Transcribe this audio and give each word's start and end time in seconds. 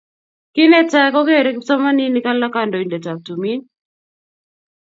Kinetai 0.53 1.11
kokere 1.13 1.49
kipsomaninik 1.55 2.25
alak 2.31 2.51
kandoindet 2.55 3.05
ab 3.11 3.19
tumin 3.25 3.61